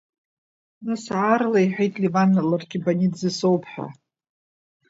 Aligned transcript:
Нас 0.85 1.03
аарла 1.19 1.59
иҳәит 1.65 1.93
Леван 2.01 2.31
Лорҭқиԥаниӡе 2.49 3.29
соуп 3.37 3.63
ҳәа. 3.71 3.87